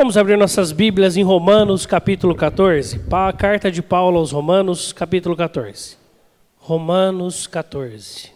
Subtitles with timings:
[0.00, 3.02] Vamos abrir nossas Bíblias em Romanos, capítulo 14.
[3.12, 5.98] A carta de Paulo aos Romanos, capítulo 14.
[6.56, 8.32] Romanos 14.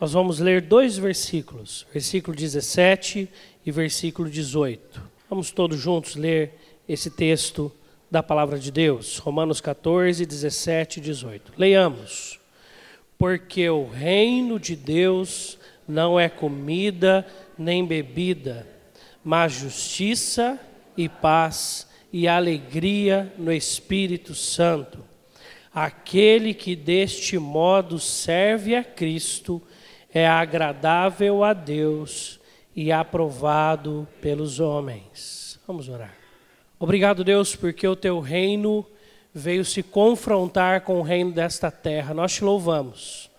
[0.00, 3.28] Nós vamos ler dois versículos, versículo 17
[3.66, 5.02] e versículo 18.
[5.28, 6.54] Vamos todos juntos ler
[6.88, 7.72] esse texto
[8.08, 9.18] da palavra de Deus.
[9.18, 11.52] Romanos 14, 17 e 18.
[11.58, 12.38] Leiamos.
[13.18, 17.26] Porque o reino de Deus não é comida
[17.58, 18.64] nem bebida,
[19.24, 20.71] mas justiça e
[21.08, 24.98] paz e alegria no Espírito Santo.
[25.74, 29.62] Aquele que deste modo serve a Cristo
[30.12, 32.38] é agradável a Deus
[32.76, 35.58] e aprovado pelos homens.
[35.66, 36.14] Vamos orar.
[36.78, 38.84] Obrigado, Deus, porque o teu reino
[39.32, 42.12] veio se confrontar com o reino desta terra.
[42.12, 43.30] Nós te louvamos,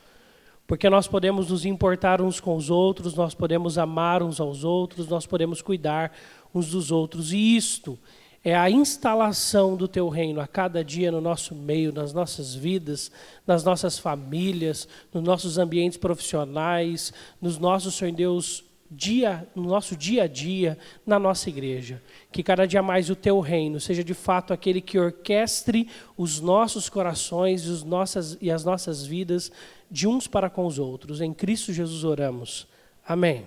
[0.65, 5.07] porque nós podemos nos importar uns com os outros, nós podemos amar uns aos outros,
[5.07, 6.11] nós podemos cuidar
[6.53, 7.33] uns dos outros.
[7.33, 7.97] E isto
[8.43, 13.11] é a instalação do teu reino a cada dia no nosso meio, nas nossas vidas,
[13.47, 20.23] nas nossas famílias, nos nossos ambientes profissionais, nos nossos, Senhor Deus, dia, no nosso dia
[20.23, 22.01] a dia, na nossa igreja.
[22.31, 26.89] Que cada dia mais o teu reino seja de fato aquele que orquestre os nossos
[26.89, 29.51] corações os nossas, e as nossas vidas
[29.89, 31.21] de uns para com os outros.
[31.21, 32.67] Em Cristo Jesus oramos.
[33.07, 33.45] Amém.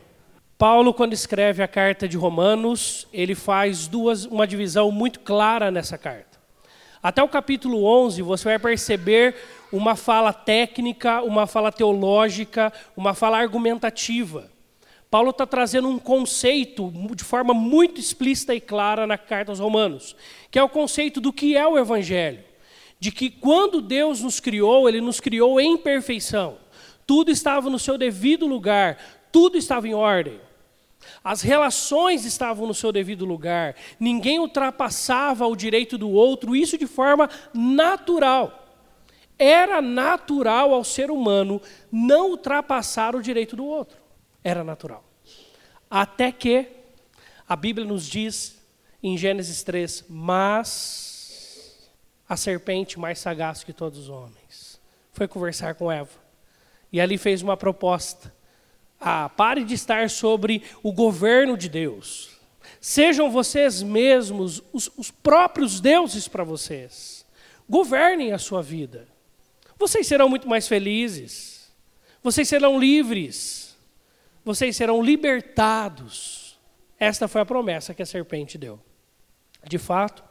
[0.58, 5.98] Paulo, quando escreve a carta de Romanos, ele faz duas, uma divisão muito clara nessa
[5.98, 6.38] carta.
[7.02, 9.34] Até o capítulo 11, você vai perceber
[9.70, 14.50] uma fala técnica, uma fala teológica, uma fala argumentativa.
[15.10, 20.16] Paulo está trazendo um conceito de forma muito explícita e clara na carta aos Romanos,
[20.50, 22.42] que é o conceito do que é o Evangelho.
[22.98, 26.56] De que quando Deus nos criou, Ele nos criou em perfeição.
[27.06, 28.96] Tudo estava no seu devido lugar,
[29.30, 30.45] tudo estava em ordem.
[31.22, 36.86] As relações estavam no seu devido lugar, ninguém ultrapassava o direito do outro, isso de
[36.86, 38.64] forma natural.
[39.38, 41.60] Era natural ao ser humano
[41.92, 43.98] não ultrapassar o direito do outro.
[44.42, 45.04] Era natural.
[45.90, 46.66] Até que
[47.48, 48.56] a Bíblia nos diz
[49.02, 51.90] em Gênesis 3: Mas
[52.28, 54.80] a serpente mais sagaz que todos os homens
[55.12, 56.26] foi conversar com Eva.
[56.92, 58.32] E ali fez uma proposta
[59.00, 62.30] ah, pare de estar sobre o governo de Deus.
[62.80, 67.24] Sejam vocês mesmos os, os próprios deuses para vocês.
[67.68, 69.08] Governem a sua vida.
[69.78, 71.70] Vocês serão muito mais felizes.
[72.22, 73.76] Vocês serão livres.
[74.44, 76.58] Vocês serão libertados.
[76.98, 78.80] Esta foi a promessa que a serpente deu.
[79.68, 80.22] De fato,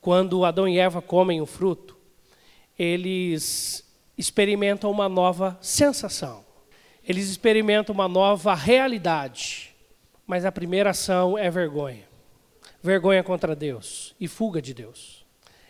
[0.00, 1.96] quando Adão e Eva comem o fruto,
[2.78, 3.84] eles
[4.16, 6.43] experimentam uma nova sensação
[7.06, 9.74] eles experimentam uma nova realidade.
[10.26, 12.04] Mas a primeira ação é vergonha.
[12.82, 15.24] Vergonha contra Deus e fuga de Deus.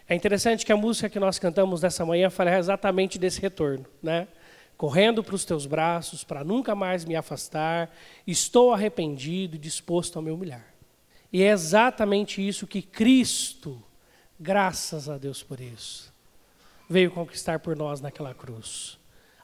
[0.09, 4.29] É interessante que a música que nós cantamos nessa manhã fala exatamente desse retorno, né?
[4.77, 7.95] Correndo para os teus braços, para nunca mais me afastar,
[8.27, 10.75] estou arrependido e disposto a me humilhar.
[11.33, 13.83] E é exatamente isso que Cristo,
[14.39, 16.13] graças a Deus por isso,
[16.89, 18.99] veio conquistar por nós naquela cruz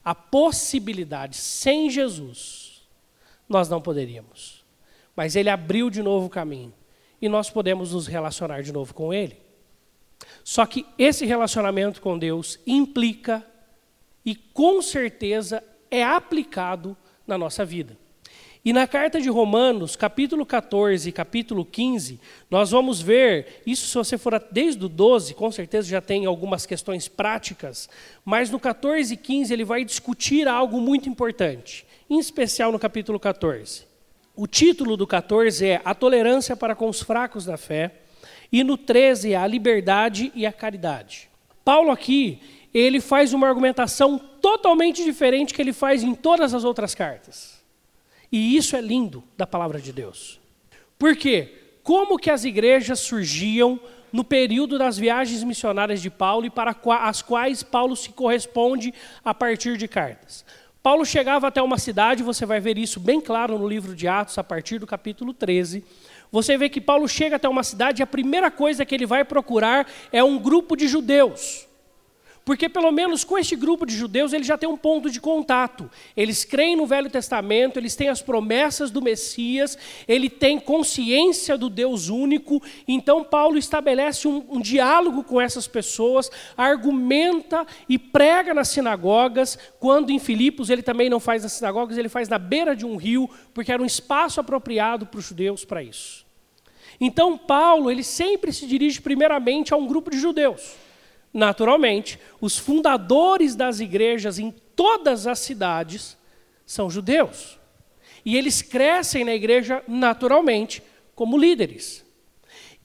[0.05, 2.83] a possibilidade, sem Jesus,
[3.49, 4.65] nós não poderíamos.
[5.15, 6.72] Mas Ele abriu de novo o caminho
[7.21, 9.37] e nós podemos nos relacionar de novo com Ele.
[10.43, 13.44] Só que esse relacionamento com Deus implica
[14.25, 16.97] e com certeza é aplicado
[17.27, 17.97] na nossa vida.
[18.62, 24.19] E na carta de Romanos, capítulo 14 capítulo 15, nós vamos ver, isso se você
[24.19, 27.88] for desde o 12, com certeza já tem algumas questões práticas,
[28.22, 33.19] mas no 14 e 15 ele vai discutir algo muito importante, em especial no capítulo
[33.19, 33.84] 14.
[34.37, 37.94] O título do 14 é A Tolerância para com os Fracos da Fé,
[38.53, 41.31] e no 13 é A Liberdade e a Caridade.
[41.65, 42.38] Paulo aqui,
[42.75, 47.59] ele faz uma argumentação totalmente diferente que ele faz em todas as outras cartas.
[48.31, 50.41] E isso é lindo da palavra de Deus.
[50.99, 51.55] Por quê?
[51.83, 53.81] Como que as igrejas surgiam
[54.13, 58.93] no período das viagens missionárias de Paulo e para as quais Paulo se corresponde
[59.25, 60.45] a partir de cartas.
[60.83, 64.39] Paulo chegava até uma cidade, você vai ver isso bem claro no livro de Atos,
[64.39, 65.84] a partir do capítulo 13.
[66.33, 69.25] Você vê que Paulo chega até uma cidade e a primeira coisa que ele vai
[69.25, 71.66] procurar é um grupo de judeus.
[72.51, 75.89] Porque pelo menos com este grupo de judeus ele já tem um ponto de contato.
[76.17, 81.71] Eles creem no Velho Testamento, eles têm as promessas do Messias, ele tem consciência do
[81.71, 82.61] Deus único.
[82.89, 89.57] Então Paulo estabelece um, um diálogo com essas pessoas, argumenta e prega nas sinagogas.
[89.79, 92.97] Quando em Filipos ele também não faz nas sinagogas, ele faz na beira de um
[92.97, 96.27] rio, porque era um espaço apropriado para os judeus para isso.
[97.01, 100.90] Então Paulo, ele sempre se dirige primeiramente a um grupo de judeus.
[101.32, 106.16] Naturalmente, os fundadores das igrejas em todas as cidades
[106.66, 107.59] são judeus.
[108.24, 110.82] E eles crescem na igreja naturalmente
[111.15, 112.04] como líderes.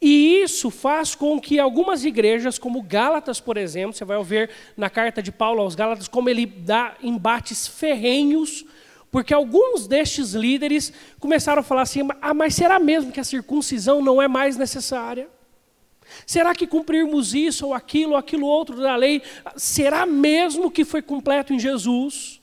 [0.01, 4.89] E isso faz com que algumas igrejas, como Gálatas, por exemplo, você vai ver na
[4.89, 8.65] carta de Paulo aos Gálatas, como ele dá embates ferrenhos,
[9.09, 14.01] porque alguns destes líderes começaram a falar assim: ah, mas será mesmo que a circuncisão
[14.01, 15.29] não é mais necessária?
[16.25, 19.21] Será que cumprirmos isso ou aquilo, ou aquilo outro da lei,
[19.55, 22.41] será mesmo que foi completo em Jesus?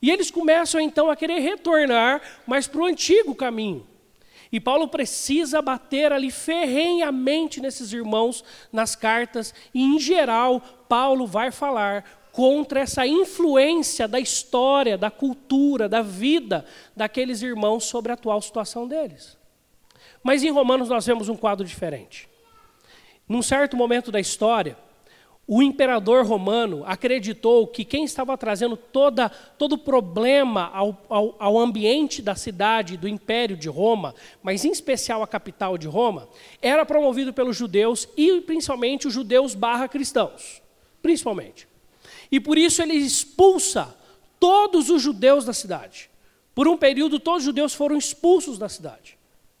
[0.00, 3.86] E eles começam então a querer retornar, mas para o antigo caminho.
[4.52, 11.50] E Paulo precisa bater ali ferrenhamente nesses irmãos nas cartas, e em geral, Paulo vai
[11.50, 18.40] falar contra essa influência da história, da cultura, da vida daqueles irmãos sobre a atual
[18.42, 19.38] situação deles.
[20.22, 22.28] Mas em Romanos nós vemos um quadro diferente.
[23.28, 24.76] Num certo momento da história,
[25.48, 31.58] o imperador romano acreditou que quem estava trazendo toda, todo o problema ao, ao, ao,
[31.58, 34.12] ambiente da cidade, do império de Roma,
[34.42, 36.28] mas em especial a capital de Roma,
[36.60, 40.60] era promovido pelos judeus e principalmente os judeus barra cristãos.
[41.00, 41.68] Principalmente.
[42.30, 43.96] E por isso ele expulsa
[44.40, 46.10] todos os judeus da cidade.
[46.56, 49.16] Por um período, todos os judeus foram expulsos da cidade.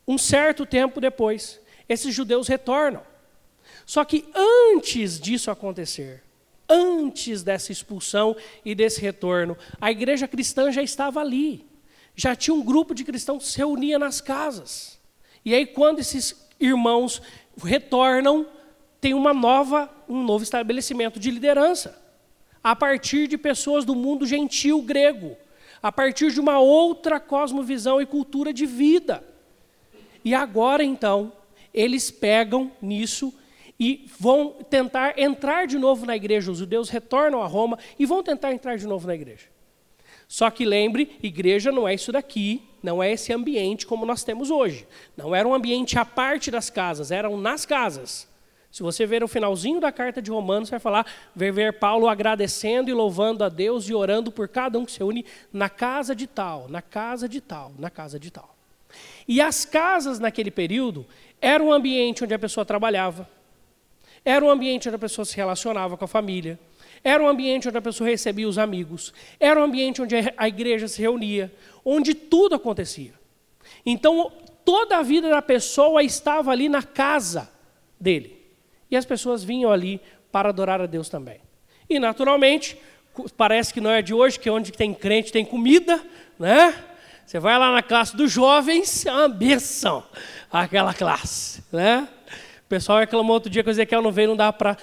[0.08, 3.02] Um certo tempo depois, esses judeus retornam.
[3.86, 6.24] Só que antes disso acontecer,
[6.68, 11.64] antes dessa expulsão e desse retorno, a igreja cristã já estava ali.
[12.16, 14.98] Já tinha um grupo de cristãos que se reunia nas casas.
[15.44, 17.22] E aí, quando esses irmãos
[17.62, 18.48] retornam,
[19.00, 22.02] tem uma nova, um novo estabelecimento de liderança.
[22.64, 25.36] A partir de pessoas do mundo gentil grego.
[25.80, 29.22] A partir de uma outra cosmovisão e cultura de vida.
[30.24, 31.32] E agora, então,
[31.72, 33.32] eles pegam nisso
[33.78, 36.50] e vão tentar entrar de novo na igreja.
[36.50, 39.46] Os judeus retornam a Roma e vão tentar entrar de novo na igreja.
[40.28, 44.50] Só que lembre, igreja não é isso daqui, não é esse ambiente como nós temos
[44.50, 44.86] hoje.
[45.16, 48.28] Não era um ambiente à parte das casas, eram nas casas.
[48.70, 52.90] Se você ver o finalzinho da carta de Romanos, vai falar, vai ver Paulo agradecendo
[52.90, 56.26] e louvando a Deus e orando por cada um que se une na casa de
[56.26, 58.54] tal, na casa de tal, na casa de tal.
[59.26, 61.06] E as casas naquele período
[61.40, 63.28] eram um ambiente onde a pessoa trabalhava,
[64.26, 66.58] era um ambiente onde a pessoa se relacionava com a família.
[67.04, 69.14] Era um ambiente onde a pessoa recebia os amigos.
[69.38, 73.14] Era um ambiente onde a igreja se reunia, onde tudo acontecia.
[73.86, 74.32] Então,
[74.64, 77.48] toda a vida da pessoa estava ali na casa
[78.00, 78.36] dele.
[78.90, 80.00] E as pessoas vinham ali
[80.32, 81.40] para adorar a Deus também.
[81.88, 82.76] E, naturalmente,
[83.36, 86.04] parece que não é de hoje, que onde tem crente tem comida,
[86.36, 86.74] né?
[87.24, 90.02] Você vai lá na classe dos jovens, é uma benção
[90.50, 92.08] aquela classe, né?
[92.66, 94.76] O pessoal reclamou outro dia que o Ezequiel não veio, não dá para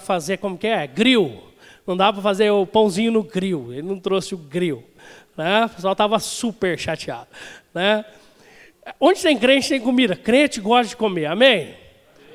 [0.00, 0.86] fazer, como que é?
[0.86, 1.42] Grill.
[1.86, 3.70] Não dá para fazer o pãozinho no grill.
[3.70, 4.82] Ele não trouxe o grill.
[5.36, 5.66] Né?
[5.66, 7.28] O pessoal estava super chateado.
[7.74, 8.02] Né?
[8.98, 10.16] Onde tem crente, tem comida.
[10.16, 11.74] Crente gosta de comer, amém?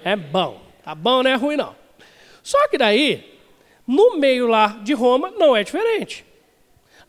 [0.04, 0.62] É bom.
[0.84, 1.76] Tá bom, não é ruim não.
[2.44, 3.40] Só que daí,
[3.88, 6.24] no meio lá de Roma, não é diferente.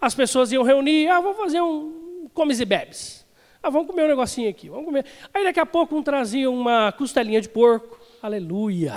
[0.01, 3.24] As pessoas iam reunir, ah, vou fazer um comes e bebes.
[3.65, 5.07] Ah, vamos comer um negocinho aqui, vamos comer.
[5.33, 8.93] Aí daqui a pouco um trazia uma costelinha de porco, aleluia.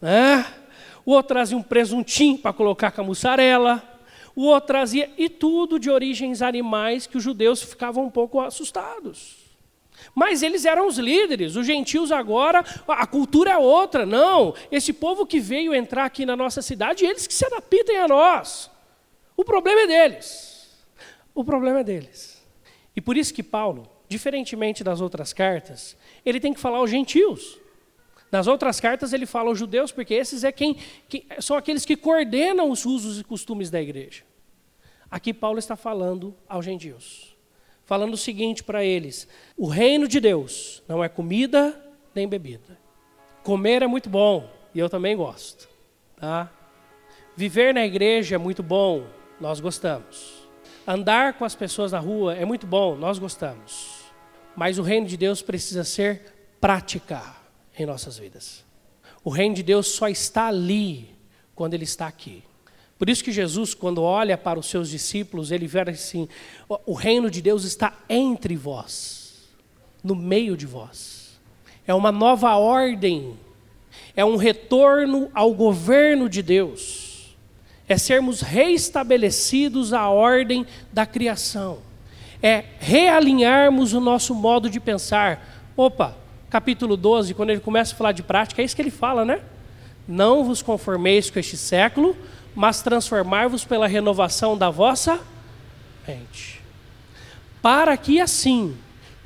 [0.00, 0.42] Né?
[1.04, 3.82] O outro trazia um presuntinho para colocar com a mussarela.
[4.34, 9.36] O outro trazia, e tudo de origens animais que os judeus ficavam um pouco assustados.
[10.14, 14.06] Mas eles eram os líderes, os gentios agora, a cultura é outra.
[14.06, 18.08] Não, esse povo que veio entrar aqui na nossa cidade, eles que se adaptem a
[18.08, 18.70] nós.
[19.36, 20.74] O problema é deles.
[21.34, 22.37] O problema é deles.
[22.98, 27.56] E por isso que Paulo, diferentemente das outras cartas, ele tem que falar aos gentios.
[28.28, 30.76] Nas outras cartas ele fala aos judeus, porque esses é quem,
[31.08, 34.24] quem, são aqueles que coordenam os usos e costumes da igreja.
[35.08, 37.36] Aqui Paulo está falando aos gentios,
[37.84, 41.80] falando o seguinte para eles: o reino de Deus não é comida
[42.12, 42.76] nem bebida.
[43.44, 45.68] Comer é muito bom e eu também gosto,
[46.16, 46.50] tá?
[47.36, 49.06] Viver na igreja é muito bom,
[49.40, 50.37] nós gostamos.
[50.90, 54.06] Andar com as pessoas na rua é muito bom, nós gostamos.
[54.56, 57.22] Mas o reino de Deus precisa ser prática
[57.78, 58.64] em nossas vidas.
[59.22, 61.10] O reino de Deus só está ali
[61.54, 62.42] quando ele está aqui.
[62.98, 66.26] Por isso que Jesus, quando olha para os seus discípulos, ele vê assim:
[66.86, 69.46] o reino de Deus está entre vós,
[70.02, 71.38] no meio de vós.
[71.86, 73.38] É uma nova ordem,
[74.16, 76.97] é um retorno ao governo de Deus
[77.88, 81.78] é sermos reestabelecidos à ordem da criação,
[82.42, 85.64] é realinharmos o nosso modo de pensar.
[85.76, 86.14] Opa,
[86.50, 89.40] capítulo 12, quando ele começa a falar de prática, é isso que ele fala, né?
[90.06, 92.16] Não vos conformeis com este século,
[92.54, 95.20] mas transformar-vos pela renovação da vossa
[96.06, 96.60] mente.
[97.60, 98.76] Para que assim,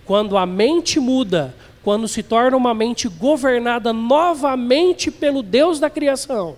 [0.04, 6.56] quando a mente muda, quando se torna uma mente governada novamente pelo Deus da criação,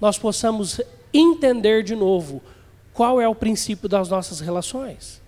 [0.00, 0.80] nós possamos
[1.16, 2.42] entender de novo
[2.92, 5.20] qual é o princípio das nossas relações,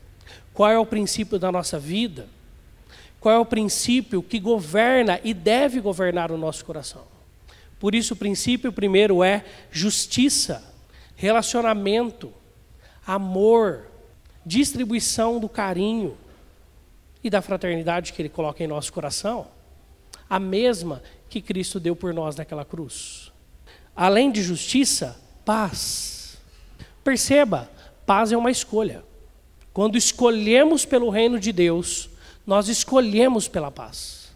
[0.54, 2.26] qual é o princípio da nossa vida,
[3.20, 7.02] qual é o princípio que governa e deve governar o nosso coração.
[7.78, 10.64] Por isso, o princípio primeiro é justiça,
[11.14, 12.32] relacionamento,
[13.06, 13.86] amor,
[14.44, 16.16] distribuição do carinho
[17.22, 19.46] e da fraternidade que Ele coloca em nosso coração,
[20.28, 23.32] a mesma que Cristo deu por nós naquela cruz.
[23.94, 26.36] Além de justiça, paz.
[27.02, 27.70] Perceba,
[28.04, 29.02] paz é uma escolha.
[29.72, 32.10] Quando escolhemos pelo reino de Deus,
[32.46, 34.28] nós escolhemos pela paz.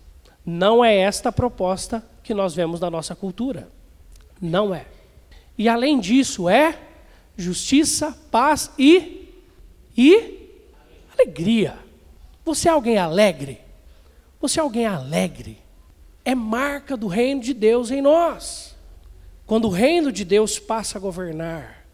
[0.43, 3.69] Não é esta a proposta que nós vemos na nossa cultura.
[4.41, 4.87] Não é.
[5.59, 6.79] E além disso, é
[7.37, 9.35] justiça, paz e,
[9.95, 10.49] e
[11.13, 11.79] alegria.
[12.43, 13.61] Você é alguém alegre?
[14.41, 15.59] Você é alguém alegre?
[16.25, 18.62] É marca do reino de Deus em nós.
[19.47, 21.85] Quando o reino de Deus passa a governar,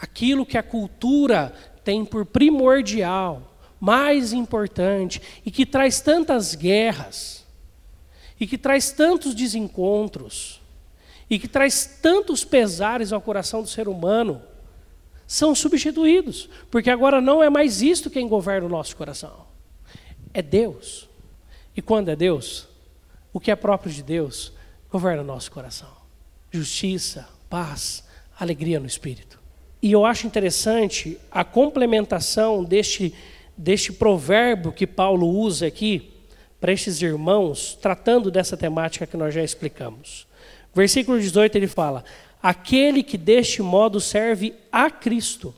[0.00, 1.52] aquilo que a cultura
[1.84, 7.44] tem por primordial, mais importante, e que traz tantas guerras,
[8.38, 10.60] e que traz tantos desencontros,
[11.28, 14.42] e que traz tantos pesares ao coração do ser humano,
[15.26, 19.46] são substituídos, porque agora não é mais isto quem governa o nosso coração.
[20.32, 21.08] É Deus.
[21.76, 22.68] E quando é Deus,
[23.32, 24.52] o que é próprio de Deus
[24.90, 25.95] governa o nosso coração.
[26.50, 28.04] Justiça, paz,
[28.38, 29.40] alegria no espírito.
[29.82, 33.14] E eu acho interessante a complementação deste,
[33.56, 36.12] deste provérbio que Paulo usa aqui
[36.60, 40.26] para estes irmãos, tratando dessa temática que nós já explicamos.
[40.74, 42.04] Versículo 18 ele fala:
[42.42, 45.54] Aquele que deste modo serve a Cristo,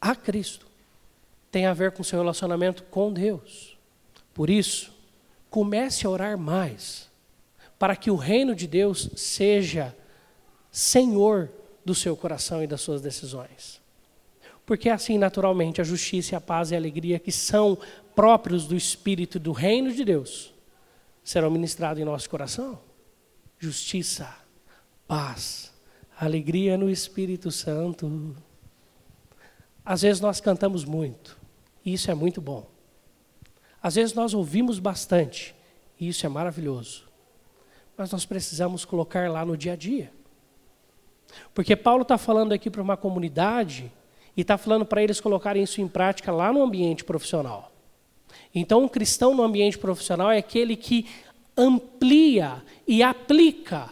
[0.00, 0.66] a Cristo,
[1.50, 3.76] tem a ver com seu relacionamento com Deus.
[4.32, 4.92] Por isso,
[5.50, 7.10] comece a orar mais,
[7.78, 9.94] para que o reino de Deus seja
[10.72, 11.50] senhor
[11.84, 13.80] do seu coração e das suas decisões.
[14.64, 17.78] Porque assim, naturalmente, a justiça, a paz e a alegria que são
[18.14, 20.54] próprios do Espírito do reino de Deus
[21.22, 22.78] serão ministrados em nosso coração.
[23.58, 24.34] Justiça,
[25.06, 25.72] paz,
[26.18, 28.34] alegria no Espírito Santo.
[29.84, 31.38] Às vezes nós cantamos muito,
[31.84, 32.66] e isso é muito bom.
[33.82, 35.54] Às vezes nós ouvimos bastante,
[35.98, 37.04] e isso é maravilhoso.
[37.96, 40.12] Mas nós precisamos colocar lá no dia a dia.
[41.54, 43.90] Porque Paulo está falando aqui para uma comunidade
[44.36, 47.72] e está falando para eles colocarem isso em prática lá no ambiente profissional.
[48.54, 51.06] Então, um cristão no ambiente profissional é aquele que
[51.56, 53.90] amplia e aplica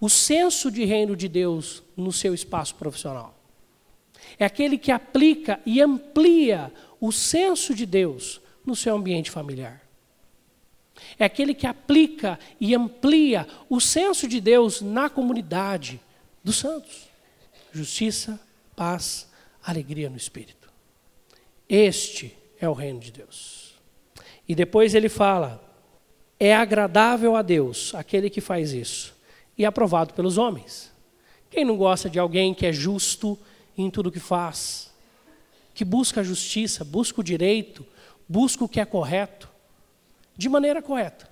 [0.00, 3.34] o senso de reino de Deus no seu espaço profissional.
[4.38, 9.82] É aquele que aplica e amplia o senso de Deus no seu ambiente familiar.
[11.18, 16.00] É aquele que aplica e amplia o senso de Deus na comunidade
[16.44, 17.08] dos santos.
[17.72, 18.38] Justiça,
[18.76, 19.26] paz,
[19.64, 20.70] alegria no espírito.
[21.68, 23.74] Este é o reino de Deus.
[24.46, 25.60] E depois ele fala:
[26.38, 29.16] é agradável a Deus aquele que faz isso,
[29.56, 30.92] e aprovado pelos homens.
[31.50, 33.38] Quem não gosta de alguém que é justo
[33.76, 34.92] em tudo que faz,
[35.72, 37.86] que busca a justiça, busca o direito,
[38.28, 39.48] busca o que é correto,
[40.36, 41.28] de maneira correta,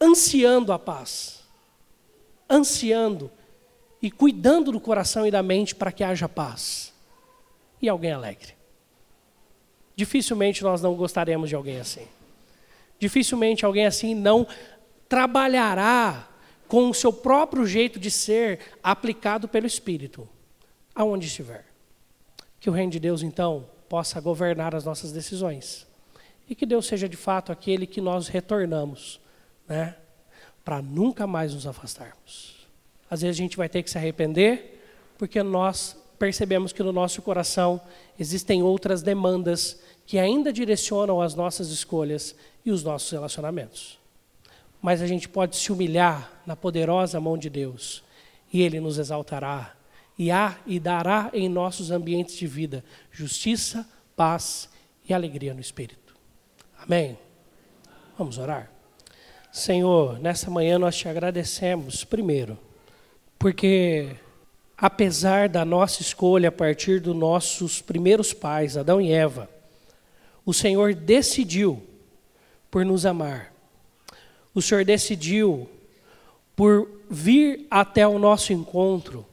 [0.00, 1.43] ansiando a paz,
[2.48, 3.30] ansiando
[4.00, 6.92] e cuidando do coração e da mente para que haja paz
[7.80, 8.54] e alguém alegre.
[9.96, 12.06] Dificilmente nós não gostaremos de alguém assim.
[12.98, 14.46] Dificilmente alguém assim não
[15.08, 16.28] trabalhará
[16.66, 20.28] com o seu próprio jeito de ser aplicado pelo Espírito,
[20.94, 21.66] aonde estiver.
[22.58, 25.86] Que o reino de Deus, então, possa governar as nossas decisões.
[26.48, 29.20] E que Deus seja de fato aquele que nós retornamos,
[29.68, 29.96] né?
[30.64, 32.66] Para nunca mais nos afastarmos.
[33.10, 34.82] Às vezes a gente vai ter que se arrepender,
[35.18, 37.80] porque nós percebemos que no nosso coração
[38.18, 43.98] existem outras demandas que ainda direcionam as nossas escolhas e os nossos relacionamentos.
[44.80, 48.02] Mas a gente pode se humilhar na poderosa mão de Deus
[48.52, 49.74] e Ele nos exaltará
[50.18, 54.68] e, há, e dará em nossos ambientes de vida justiça, paz
[55.08, 56.14] e alegria no Espírito.
[56.78, 57.18] Amém?
[58.16, 58.73] Vamos orar?
[59.54, 62.58] Senhor, nessa manhã nós te agradecemos, primeiro,
[63.38, 64.16] porque
[64.76, 69.48] apesar da nossa escolha a partir dos nossos primeiros pais, Adão e Eva,
[70.44, 71.80] o Senhor decidiu
[72.68, 73.54] por nos amar.
[74.52, 75.70] O Senhor decidiu
[76.56, 79.24] por vir até o nosso encontro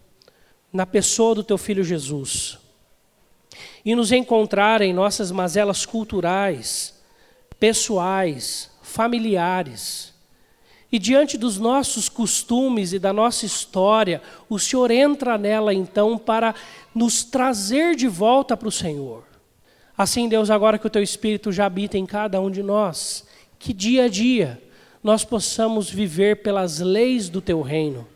[0.71, 2.59] na pessoa do teu filho Jesus
[3.83, 6.93] e nos encontrar em nossas mazelas culturais,
[7.59, 10.10] pessoais, familiares.
[10.91, 16.53] E diante dos nossos costumes e da nossa história, o Senhor entra nela então para
[16.93, 19.23] nos trazer de volta para o Senhor.
[19.97, 23.25] Assim, Deus, agora que o teu Espírito já habita em cada um de nós,
[23.57, 24.61] que dia a dia
[25.01, 28.07] nós possamos viver pelas leis do teu reino,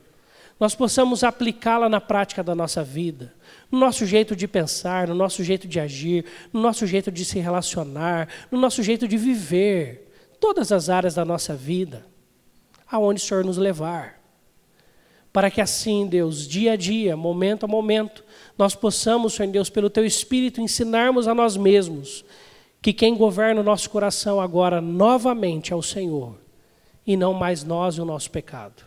[0.60, 3.34] nós possamos aplicá-la na prática da nossa vida,
[3.72, 7.40] no nosso jeito de pensar, no nosso jeito de agir, no nosso jeito de se
[7.40, 12.06] relacionar, no nosso jeito de viver, todas as áreas da nossa vida,
[12.90, 14.22] aonde o Senhor nos levar.
[15.32, 18.24] Para que assim, Deus, dia a dia, momento a momento,
[18.58, 22.24] nós possamos, Senhor Deus, pelo Teu Espírito, ensinarmos a nós mesmos
[22.82, 26.38] que quem governa o nosso coração agora novamente é o Senhor,
[27.06, 28.86] e não mais nós e o nosso pecado.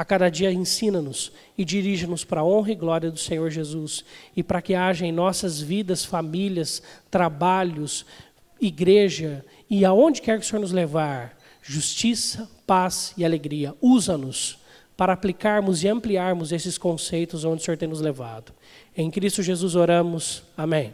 [0.00, 4.02] A cada dia ensina-nos e dirige-nos para a honra e glória do Senhor Jesus
[4.34, 8.06] e para que haja em nossas vidas, famílias, trabalhos,
[8.58, 13.74] igreja e aonde quer que o Senhor nos levar, justiça, paz e alegria.
[13.80, 14.58] Usa-nos
[14.96, 18.52] para aplicarmos e ampliarmos esses conceitos onde o Senhor tem nos levado.
[18.96, 20.42] Em Cristo Jesus oramos.
[20.56, 20.92] Amém.